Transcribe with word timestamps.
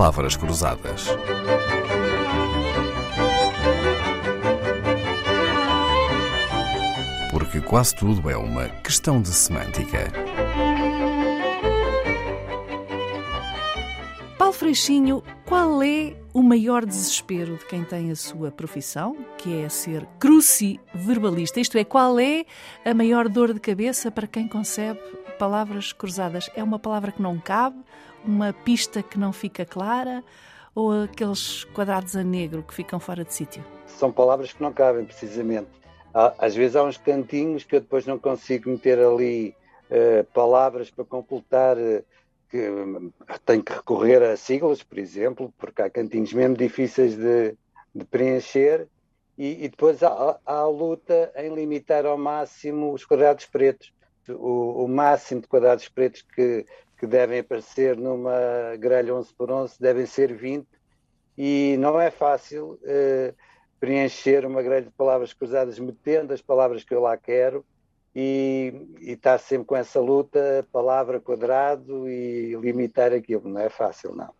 Palavras 0.00 0.34
Cruzadas. 0.34 1.08
Porque 7.30 7.60
quase 7.60 7.94
tudo 7.96 8.30
é 8.30 8.34
uma 8.34 8.70
questão 8.82 9.20
de 9.20 9.28
semântica. 9.28 10.10
Paulo 14.38 14.54
Freixinho, 14.54 15.22
qual 15.44 15.82
é 15.82 16.16
o 16.32 16.42
maior 16.42 16.86
desespero 16.86 17.58
de 17.58 17.66
quem 17.66 17.84
tem 17.84 18.10
a 18.10 18.16
sua 18.16 18.50
profissão, 18.50 19.14
que 19.36 19.60
é 19.60 19.68
ser 19.68 20.06
cruciverbalista? 20.18 21.60
Isto 21.60 21.76
é, 21.76 21.84
qual 21.84 22.18
é 22.18 22.46
a 22.86 22.94
maior 22.94 23.28
dor 23.28 23.52
de 23.52 23.60
cabeça 23.60 24.10
para 24.10 24.26
quem 24.26 24.48
concebe 24.48 24.98
palavras 25.40 25.90
cruzadas? 25.90 26.50
É 26.54 26.62
uma 26.62 26.78
palavra 26.78 27.10
que 27.10 27.22
não 27.22 27.40
cabe? 27.40 27.82
Uma 28.22 28.52
pista 28.52 29.02
que 29.02 29.18
não 29.18 29.32
fica 29.32 29.64
clara? 29.64 30.22
Ou 30.74 31.04
aqueles 31.04 31.64
quadrados 31.64 32.14
a 32.14 32.22
negro 32.22 32.62
que 32.62 32.74
ficam 32.74 33.00
fora 33.00 33.24
de 33.24 33.32
sítio? 33.32 33.64
São 33.86 34.12
palavras 34.12 34.52
que 34.52 34.62
não 34.62 34.70
cabem, 34.70 35.06
precisamente. 35.06 35.70
Às 36.12 36.54
vezes 36.54 36.76
há 36.76 36.84
uns 36.84 36.98
cantinhos 36.98 37.64
que 37.64 37.76
eu 37.76 37.80
depois 37.80 38.04
não 38.04 38.18
consigo 38.18 38.68
meter 38.68 38.98
ali 38.98 39.56
uh, 39.90 40.24
palavras 40.34 40.90
para 40.90 41.06
completar. 41.06 41.78
Uh, 41.78 42.04
que 42.50 42.68
tem 43.46 43.62
que 43.62 43.72
recorrer 43.72 44.20
a 44.24 44.36
siglas, 44.36 44.82
por 44.82 44.98
exemplo, 44.98 45.54
porque 45.56 45.82
há 45.82 45.88
cantinhos 45.88 46.32
mesmo 46.32 46.56
difíceis 46.56 47.14
de, 47.14 47.54
de 47.94 48.04
preencher, 48.04 48.88
e, 49.38 49.64
e 49.64 49.68
depois 49.68 50.02
há, 50.02 50.36
há, 50.44 50.52
a 50.52 50.66
luta 50.66 51.32
em 51.36 51.54
limitar 51.54 52.04
ao 52.04 52.18
máximo 52.18 52.92
os 52.92 53.04
quadrados 53.04 53.46
pretos. 53.46 53.92
O, 54.38 54.84
o 54.84 54.88
máximo 54.88 55.40
de 55.40 55.48
quadrados 55.48 55.88
pretos 55.88 56.22
que, 56.22 56.66
que 56.98 57.06
devem 57.06 57.40
aparecer 57.40 57.96
numa 57.96 58.76
grelha 58.78 59.14
11 59.14 59.34
por 59.34 59.50
11 59.50 59.74
devem 59.80 60.06
ser 60.06 60.34
20, 60.34 60.66
e 61.36 61.76
não 61.78 62.00
é 62.00 62.10
fácil 62.10 62.78
uh, 62.82 63.34
preencher 63.78 64.44
uma 64.44 64.62
grelha 64.62 64.86
de 64.86 64.90
palavras 64.90 65.32
cruzadas 65.32 65.78
metendo 65.78 66.34
as 66.34 66.42
palavras 66.42 66.84
que 66.84 66.94
eu 66.94 67.00
lá 67.00 67.16
quero 67.16 67.64
e, 68.14 68.86
e 69.00 69.12
estar 69.12 69.38
sempre 69.38 69.66
com 69.66 69.76
essa 69.76 70.00
luta, 70.00 70.66
palavra 70.70 71.20
quadrado 71.20 72.08
e 72.08 72.54
limitar 72.56 73.12
aquilo. 73.12 73.48
Não 73.48 73.60
é 73.60 73.70
fácil, 73.70 74.14
não. 74.14 74.39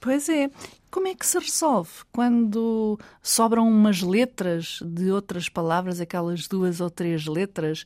Pois 0.00 0.28
é. 0.28 0.50
Como 0.90 1.06
é 1.06 1.14
que 1.14 1.26
se 1.26 1.38
resolve 1.38 1.90
quando 2.10 2.98
sobram 3.22 3.68
umas 3.68 4.00
letras 4.00 4.80
de 4.82 5.10
outras 5.10 5.48
palavras, 5.48 6.00
aquelas 6.00 6.48
duas 6.48 6.80
ou 6.80 6.88
três 6.88 7.26
letras, 7.26 7.84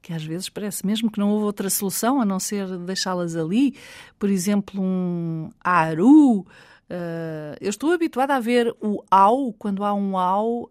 que 0.00 0.12
às 0.12 0.24
vezes 0.24 0.48
parece 0.48 0.86
mesmo 0.86 1.10
que 1.10 1.18
não 1.18 1.30
houve 1.30 1.46
outra 1.46 1.68
solução 1.68 2.20
a 2.20 2.24
não 2.24 2.38
ser 2.38 2.78
deixá-las 2.78 3.34
ali? 3.34 3.74
Por 4.18 4.30
exemplo, 4.30 4.80
um 4.80 5.50
aru, 5.60 6.46
Uh, 6.84 7.56
eu 7.62 7.70
estou 7.70 7.92
habituada 7.92 8.34
a 8.34 8.40
ver 8.40 8.70
o 8.78 9.02
ao, 9.10 9.54
quando 9.54 9.82
há 9.84 9.94
um 9.94 10.18
ao, 10.18 10.64
uh, 10.64 10.70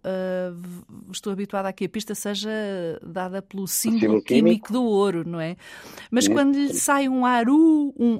estou 1.11 1.33
habituada 1.33 1.67
a 1.67 1.73
que 1.73 1.85
a 1.85 1.89
pista 1.89 2.13
seja 2.13 2.51
dada 3.03 3.41
pelo 3.41 3.67
símbolo 3.67 4.21
químico. 4.21 4.27
químico 4.27 4.73
do 4.73 4.83
ouro, 4.83 5.27
não 5.27 5.41
é? 5.41 5.57
Mas 6.11 6.27
quando 6.27 6.55
lhe 6.55 6.73
sai 6.75 7.09
um 7.09 7.25
aru, 7.25 7.93
um 7.97 8.19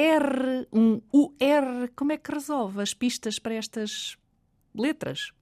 AAR, 0.00 0.66
um 0.72 1.00
UR, 1.12 1.90
como 1.94 2.12
é 2.12 2.16
que 2.16 2.32
resolve 2.32 2.80
as 2.80 2.94
pistas 2.94 3.38
para 3.38 3.54
estas 3.54 4.16
letras? 4.74 5.32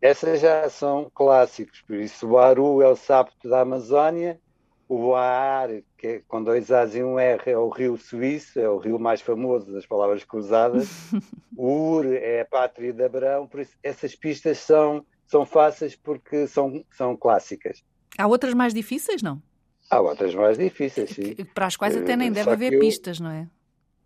Essas 0.00 0.40
já 0.40 0.68
são 0.68 1.10
clássicos, 1.14 1.80
por 1.82 1.96
isso 1.96 2.26
o 2.26 2.38
aru 2.38 2.82
é 2.82 2.88
o 2.88 2.96
sapto 2.96 3.48
da 3.48 3.60
Amazónia, 3.60 4.40
o 4.88 5.14
Aar, 5.14 5.68
que 5.96 6.06
é, 6.06 6.22
com 6.26 6.42
dois 6.42 6.70
A's 6.70 6.94
e 6.94 7.02
um 7.02 7.18
R, 7.18 7.42
é 7.46 7.56
o 7.56 7.68
rio 7.68 7.96
suíço, 7.96 8.58
é 8.58 8.68
o 8.68 8.78
rio 8.78 8.98
mais 8.98 9.20
famoso 9.20 9.72
das 9.72 9.86
palavras 9.86 10.24
cruzadas. 10.24 10.88
o 11.56 11.94
Ur 11.94 12.06
é 12.06 12.40
a 12.40 12.44
pátria 12.44 12.92
de 12.92 13.02
Abraão, 13.02 13.46
por 13.46 13.60
isso 13.60 13.72
essas 13.82 14.14
pistas 14.14 14.58
são, 14.58 15.06
são 15.26 15.46
fáceis 15.46 15.96
porque 15.96 16.46
são, 16.46 16.84
são 16.90 17.16
clássicas. 17.16 17.82
Há 18.18 18.26
outras 18.26 18.52
mais 18.52 18.74
difíceis, 18.74 19.22
não? 19.22 19.40
Há 19.88 20.00
outras 20.00 20.34
mais 20.34 20.58
difíceis, 20.58 21.10
sim. 21.10 21.34
Para 21.54 21.66
as 21.66 21.76
quais 21.76 21.96
até 21.96 22.16
nem 22.16 22.30
uh, 22.30 22.34
deve 22.34 22.50
haver 22.50 22.72
eu, 22.74 22.80
pistas, 22.80 23.20
não 23.20 23.30
é? 23.30 23.48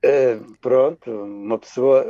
Uh, 0.07 0.57
pronto, 0.61 1.11
uma 1.11 1.59
pessoa, 1.59 2.05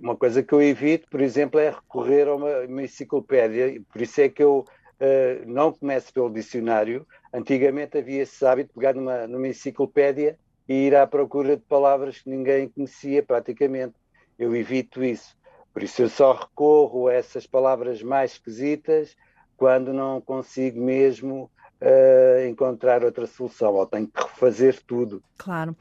uma 0.00 0.16
coisa 0.16 0.42
que 0.42 0.54
eu 0.54 0.62
evito, 0.62 1.06
por 1.10 1.20
exemplo, 1.20 1.60
é 1.60 1.68
recorrer 1.68 2.26
a 2.26 2.34
uma, 2.36 2.60
uma 2.60 2.82
enciclopédia, 2.82 3.82
por 3.92 4.00
isso 4.00 4.18
é 4.22 4.30
que 4.30 4.42
eu 4.42 4.60
uh, 4.60 5.44
não 5.46 5.70
começo 5.70 6.10
pelo 6.10 6.30
dicionário. 6.32 7.06
Antigamente 7.34 7.98
havia 7.98 8.22
esse 8.22 8.46
hábito 8.46 8.68
de 8.68 8.74
pegar 8.74 8.94
numa, 8.94 9.26
numa 9.26 9.48
enciclopédia 9.48 10.38
e 10.66 10.86
ir 10.86 10.96
à 10.96 11.06
procura 11.06 11.54
de 11.54 11.62
palavras 11.64 12.18
que 12.22 12.30
ninguém 12.30 12.66
conhecia 12.66 13.22
praticamente. 13.22 13.94
Eu 14.38 14.56
evito 14.56 15.04
isso. 15.04 15.36
Por 15.70 15.82
isso 15.82 16.00
eu 16.00 16.08
só 16.08 16.32
recorro 16.32 17.08
a 17.08 17.14
essas 17.14 17.46
palavras 17.46 18.02
mais 18.02 18.32
esquisitas 18.32 19.14
quando 19.54 19.92
não 19.92 20.18
consigo 20.18 20.80
mesmo 20.80 21.50
uh, 21.80 22.46
encontrar 22.48 23.04
outra 23.04 23.26
solução, 23.26 23.74
ou 23.74 23.86
tenho 23.86 24.06
que 24.06 24.22
refazer 24.22 24.82
tudo. 24.86 25.22
Claro. 25.36 25.76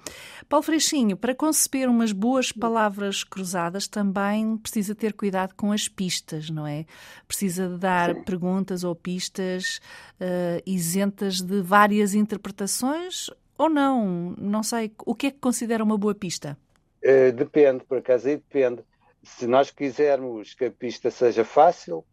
Paulo 0.50 0.64
Freixinho, 0.64 1.16
para 1.16 1.36
conceber 1.36 1.90
umas 1.90 2.12
boas 2.12 2.52
palavras 2.52 3.24
cruzadas 3.24 3.88
também 3.88 4.58
precisa 4.58 4.94
ter 4.96 5.14
cuidado 5.14 5.53
com 5.56 5.72
as 5.72 5.88
pistas, 5.88 6.50
não 6.50 6.66
é? 6.66 6.86
Precisa 7.28 7.70
dar 7.78 8.14
Sim. 8.14 8.24
perguntas 8.24 8.84
ou 8.84 8.96
pistas 8.96 9.80
uh, 10.20 10.62
isentas 10.66 11.42
de 11.42 11.62
várias 11.62 12.14
interpretações 12.14 13.30
ou 13.58 13.70
não? 13.70 14.36
Não 14.38 14.64
sei. 14.64 14.92
O 15.06 15.16
que 15.16 15.28
é 15.28 15.32
que 15.32 15.40
considera 15.40 15.84
uma 15.84 15.98
boa 15.98 16.16
pista? 16.16 16.58
Uh, 17.03 17.32
depende, 17.34 17.84
por 17.84 17.98
acaso 17.98 18.28
aí 18.28 18.38
depende. 18.38 18.82
Se 19.24 19.48
nós 19.48 19.72
quisermos 19.72 20.53
que 20.53 20.66
a 20.66 20.72
pista 20.72 21.09
seja 21.09 21.46
fácil, 21.46 22.03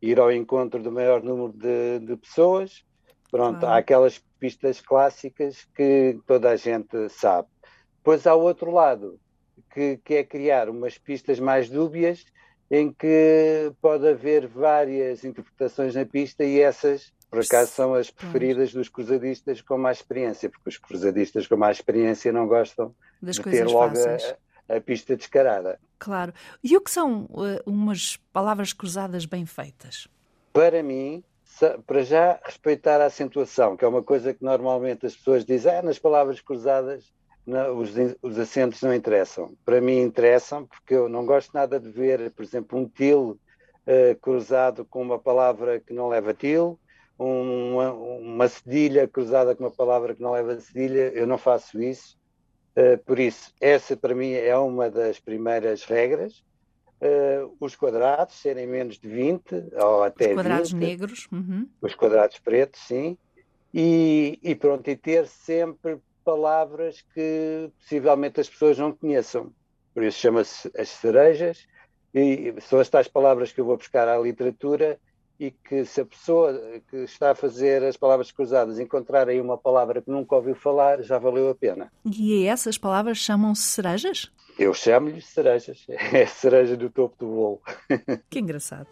ir 0.00 0.18
ao 0.18 0.32
encontro 0.32 0.82
do 0.82 0.90
maior 0.90 1.22
número 1.22 1.52
de, 1.52 1.98
de 2.00 2.16
pessoas, 2.16 2.84
Pronto, 3.30 3.64
há 3.64 3.76
aquelas 3.76 4.18
pistas 4.38 4.80
clássicas 4.80 5.66
que 5.74 6.18
toda 6.26 6.50
a 6.50 6.56
gente 6.56 7.08
sabe. 7.08 7.48
Depois 7.98 8.26
há 8.26 8.34
o 8.34 8.42
outro 8.42 8.70
lado, 8.70 9.20
que, 9.72 9.98
que 10.04 10.14
é 10.14 10.24
criar 10.24 10.68
umas 10.68 10.98
pistas 10.98 11.38
mais 11.38 11.68
dúbias, 11.68 12.24
em 12.70 12.92
que 12.92 13.72
pode 13.80 14.08
haver 14.08 14.46
várias 14.46 15.24
interpretações 15.24 15.94
na 15.94 16.04
pista 16.04 16.44
e 16.44 16.60
essas, 16.60 17.12
por 17.28 17.40
acaso, 17.40 17.70
são 17.72 17.94
as 17.94 18.10
preferidas 18.10 18.72
dos 18.72 18.88
cruzadistas 18.88 19.60
com 19.60 19.76
mais 19.76 19.98
experiência, 19.98 20.48
porque 20.48 20.68
os 20.68 20.78
cruzadistas 20.78 21.46
com 21.46 21.56
mais 21.56 21.76
experiência 21.76 22.32
não 22.32 22.46
gostam 22.46 22.94
das 23.20 23.36
de 23.36 23.42
ter 23.42 23.66
logo 23.66 23.96
a, 23.98 24.76
a, 24.76 24.80
pista 24.80 25.16
descarada. 25.16 25.80
Claro. 25.98 26.32
E 26.62 26.76
o 26.76 26.80
que 26.80 26.90
são 26.90 27.24
uh, 27.24 27.60
umas 27.66 28.16
palavras 28.32 28.72
cruzadas 28.72 29.26
bem 29.26 29.44
feitas? 29.44 30.08
Para 30.52 30.82
mim, 30.82 31.22
para 31.86 32.02
já 32.02 32.38
respeitar 32.44 33.00
a 33.00 33.06
acentuação, 33.06 33.76
que 33.76 33.84
é 33.84 33.88
uma 33.88 34.02
coisa 34.02 34.32
que 34.32 34.42
normalmente 34.42 35.06
as 35.06 35.14
pessoas 35.14 35.44
dizem, 35.44 35.74
ah, 35.74 35.82
nas 35.82 35.98
palavras 35.98 36.40
cruzadas 36.40 37.12
não, 37.46 37.78
os, 37.78 37.90
os, 38.22 38.38
acentos 38.38 38.80
não 38.82 38.94
interessam. 38.94 39.54
Para 39.64 39.80
mim 39.80 40.00
interessam, 40.00 40.66
porque 40.66 40.94
eu 40.94 41.08
não 41.08 41.26
gosto 41.26 41.52
nada 41.52 41.80
de 41.80 41.90
ver, 41.90 42.30
por 42.32 42.42
exemplo, 42.42 42.78
um 42.78 42.88
til 42.88 43.38
uh, 43.86 44.20
cruzado 44.20 44.84
com 44.84 45.02
uma 45.02 45.18
palavra 45.18 45.80
que 45.80 45.92
não 45.92 46.08
leva 46.08 46.32
til, 46.32 46.78
uma, 47.18 47.92
uma 47.92 48.48
cedilha 48.48 49.06
cruzada 49.06 49.54
com 49.54 49.64
uma 49.64 49.70
palavra 49.70 50.14
que 50.14 50.22
não 50.22 50.32
leva 50.32 50.58
cedilha, 50.60 51.12
eu 51.12 51.26
não 51.26 51.36
faço 51.36 51.82
isso. 51.82 52.18
Uh, 52.76 52.96
por 53.04 53.18
isso, 53.18 53.52
essa 53.60 53.96
para 53.96 54.14
mim 54.14 54.32
é 54.32 54.56
uma 54.56 54.88
das 54.88 55.18
primeiras 55.18 55.84
regras 55.84 56.42
uh, 57.00 57.56
os 57.60 57.74
quadrados 57.74 58.36
serem 58.36 58.66
menos 58.66 58.98
de 58.98 59.08
20 59.08 59.54
ou 59.74 60.02
até 60.04 60.28
Os 60.28 60.34
quadrados 60.34 60.72
20, 60.72 60.80
negros. 60.80 61.28
Uhum. 61.32 61.68
Os 61.80 61.94
quadrados 61.94 62.38
pretos, 62.38 62.80
sim. 62.80 63.16
E, 63.72 64.38
e 64.42 64.54
pronto, 64.54 64.88
e 64.88 64.96
ter 64.96 65.26
sempre 65.26 65.98
palavras 66.24 67.04
que 67.14 67.70
possivelmente 67.78 68.40
as 68.40 68.48
pessoas 68.48 68.78
não 68.78 68.92
conheçam. 68.92 69.52
Por 69.94 70.02
isso 70.02 70.18
chama-se 70.18 70.70
as 70.76 70.88
cerejas, 70.88 71.66
e 72.14 72.54
são 72.60 72.78
as 72.78 72.88
tais 72.88 73.08
palavras 73.08 73.52
que 73.52 73.60
eu 73.60 73.64
vou 73.64 73.76
buscar 73.76 74.08
à 74.08 74.18
literatura 74.18 74.98
e 75.40 75.50
que 75.50 75.86
se 75.86 76.02
a 76.02 76.04
pessoa 76.04 76.52
que 76.90 76.98
está 76.98 77.30
a 77.30 77.34
fazer 77.34 77.82
as 77.82 77.96
palavras 77.96 78.30
cruzadas 78.30 78.78
encontrar 78.78 79.26
aí 79.26 79.40
uma 79.40 79.56
palavra 79.56 80.02
que 80.02 80.10
nunca 80.10 80.36
ouviu 80.36 80.54
falar, 80.54 81.02
já 81.02 81.18
valeu 81.18 81.48
a 81.48 81.54
pena. 81.54 81.90
E 82.04 82.44
essas 82.44 82.76
palavras 82.76 83.16
chamam-se 83.16 83.62
cerejas? 83.62 84.30
Eu 84.58 84.74
chamo-lhe 84.74 85.22
cerejas. 85.22 85.86
É 86.12 86.24
a 86.24 86.26
cereja 86.26 86.76
do 86.76 86.90
topo 86.90 87.16
do 87.18 87.26
bolo. 87.26 87.62
Que 88.28 88.40
engraçado. 88.40 88.86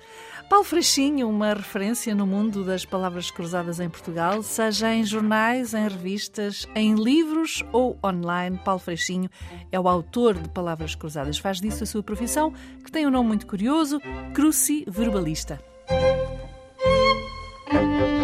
Paulo 0.48 0.64
Freixinho, 0.64 1.28
uma 1.28 1.52
referência 1.52 2.14
no 2.14 2.26
mundo 2.26 2.64
das 2.64 2.86
palavras 2.86 3.30
cruzadas 3.30 3.78
em 3.78 3.90
Portugal, 3.90 4.42
seja 4.42 4.94
em 4.94 5.04
jornais, 5.04 5.74
em 5.74 5.86
revistas, 5.86 6.66
em 6.74 6.94
livros 6.94 7.62
ou 7.72 7.98
online. 8.02 8.58
Paulo 8.64 8.80
Freixinho 8.80 9.28
é 9.70 9.78
o 9.78 9.86
autor 9.86 10.34
de 10.34 10.48
Palavras 10.48 10.94
Cruzadas. 10.94 11.36
Faz 11.38 11.60
disso 11.60 11.82
a 11.82 11.86
sua 11.86 12.02
profissão, 12.02 12.54
que 12.82 12.90
tem 12.90 13.06
um 13.06 13.10
nome 13.10 13.28
muito 13.28 13.46
curioso, 13.46 14.00
cruciverbalista. 14.32 15.60